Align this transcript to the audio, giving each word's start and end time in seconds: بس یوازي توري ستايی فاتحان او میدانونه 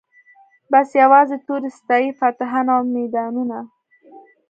بس 0.71 0.89
یوازي 1.01 1.37
توري 1.45 1.69
ستايی 1.79 2.09
فاتحان 2.19 2.67
او 2.75 2.81
میدانونه 2.95 3.59